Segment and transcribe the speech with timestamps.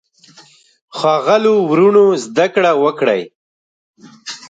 [0.97, 3.21] ښاغلو وروڼو زده کړه وکړئ.